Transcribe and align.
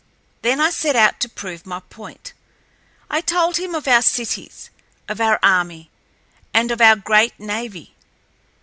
Then 0.41 0.59
I 0.59 0.71
set 0.71 0.95
out 0.95 1.19
to 1.19 1.29
prove 1.29 1.63
my 1.63 1.79
point. 1.79 2.33
I 3.07 3.21
told 3.21 3.57
him 3.57 3.75
of 3.75 3.87
our 3.87 4.01
cities, 4.01 4.71
of 5.07 5.21
our 5.21 5.37
army, 5.43 5.91
of 6.55 6.81
our 6.81 6.95
great 6.95 7.39
navy. 7.39 7.93